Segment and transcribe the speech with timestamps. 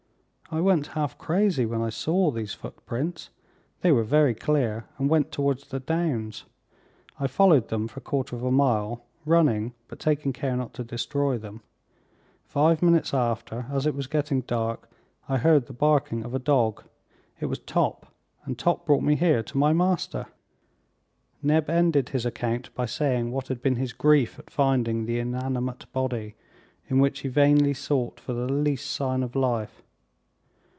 [0.53, 3.29] "I went half crazy when I saw these footprints.
[3.79, 6.43] They were very clear and went towards the downs.
[7.17, 10.83] I followed them for a quarter of a mile, running, but taking care not to
[10.83, 11.61] destroy them.
[12.43, 14.89] Five minutes after, as it was getting dark,
[15.29, 16.83] I heard the barking of a dog.
[17.39, 18.13] It was Top,
[18.43, 20.25] and Top brought me here, to my master!"
[21.41, 25.85] Neb ended his account by saying what had been his grief at finding the inanimate
[25.93, 26.35] body,
[26.89, 29.81] in which he vainly sought for the least sign of life.